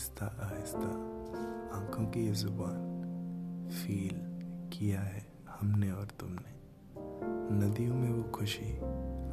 आहिस्ता 0.00 0.26
आहिस्ता 0.26 0.86
आँखों 1.76 2.04
की 2.06 2.26
ये 2.26 2.32
ज़ुबान 2.32 3.68
फील 3.72 4.20
किया 4.72 5.00
है 5.00 5.26
हमने 5.50 5.90
और 5.90 6.08
तुमने। 6.20 6.52
नदियों 7.56 7.94
में 7.94 8.10
वो 8.10 8.22
खुशी, 8.22 8.76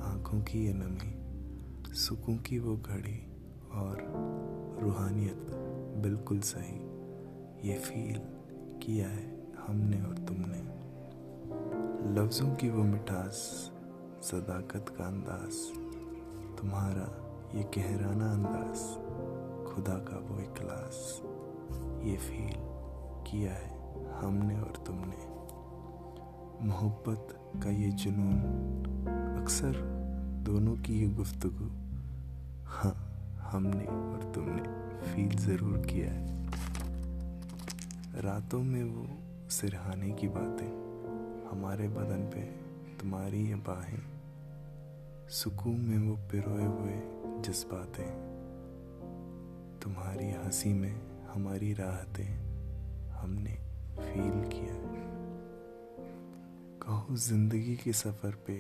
आँखों 0.04 0.42
की 0.42 0.66
ये 0.66 0.74
नमी, 0.76 1.94
सुकून 1.94 2.38
की 2.38 2.60
वो 2.60 2.76
घड़ी 2.78 3.32
और 3.74 4.04
रूहानियत 4.82 5.48
बिल्कुल 6.04 6.40
सही, 6.40 6.76
ये 7.70 7.78
फील 7.80 8.20
किया 8.80 9.08
है 9.08 9.56
हमने 9.68 10.02
और 10.02 10.18
तुमने। 10.18 10.62
लफ्ज़ों 12.14 12.56
की 12.56 12.70
वो 12.70 12.84
मिठास, 12.84 13.36
सदाकत 14.24 14.96
का 14.98 15.08
अंदाज, 15.08 15.54
तुम्हारा 16.58 17.10
ये 17.58 17.64
गहराना 17.78 18.32
अंदाज 18.32 19.07
खुदा 19.78 19.94
का 19.94 20.18
वो 20.18 20.40
इखलास 20.42 21.22
ये 22.04 22.16
फील 22.18 22.54
किया 23.28 23.52
है 23.54 23.68
हमने 24.12 24.60
और 24.60 24.84
तुमने। 24.86 25.20
मोहब्बत 26.68 27.36
का 27.64 27.70
ये 27.70 27.90
जुनून 27.94 28.40
अक्सर 29.42 29.78
दोनों 30.46 30.76
की 30.78 31.00
ये 31.00 31.08
गुफ्तगु। 31.08 31.70
हाँ 32.66 32.94
हमने 33.42 33.86
और 33.86 34.32
तुमने 34.36 34.64
फील 35.04 35.36
ज़रूर 35.38 35.78
किया 35.86 36.12
है। 36.12 36.26
रातों 38.22 38.62
में 38.64 38.84
वो 38.84 39.08
सिरहाने 39.50 40.10
की 40.12 40.28
बातें, 40.28 40.72
हमारे 41.52 41.88
बदन 41.90 42.30
पे 42.34 42.42
तुम्हारी 42.98 43.44
ये 43.50 43.56
बाहें, 43.68 44.02
सुकून 45.34 45.80
में 45.82 46.10
वो 46.10 46.16
पिरोए 46.32 46.66
हुए 46.66 46.98
जज्बातें। 47.42 48.37
हँसी 50.48 50.74
में 50.74 51.26
हमारी 51.28 51.74
राहतें 51.74 52.28
हमने 53.10 53.52
फील 54.00 54.44
किया। 54.50 54.76
कहो, 56.82 57.16
ज़िंदगी 57.16 57.76
के 57.76 57.94
सफ़र 57.94 58.36
पे 58.48 58.56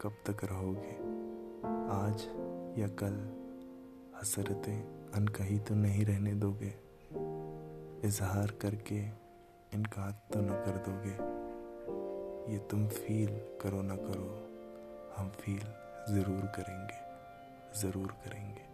कब 0.00 0.12
तक 0.26 0.44
रहोगे? 0.44 0.94
आज 1.90 2.24
या 2.80 2.88
कल? 2.88 3.18
हसरतें 4.20 5.10
अनकही 5.14 5.58
तो 5.58 5.74
नहीं 5.74 6.04
रहने 6.04 6.34
दोगे। 6.34 6.72
इजहार 8.08 8.50
करके 8.60 9.00
इनकार 9.76 10.10
तो 10.32 10.40
न 10.40 10.48
कर 10.48 10.82
दोगे। 10.88 11.14
ये 12.52 12.58
तुम 12.58 12.88
फील 12.88 13.36
करो 13.60 13.82
ना 13.82 13.96
करो, 13.96 14.32
हम 15.16 15.28
फील 15.28 15.62
ज़रूर 16.14 16.52
करेंगे 16.56 16.98
ज़रूर 17.80 18.06
करेंगे। 18.06 18.69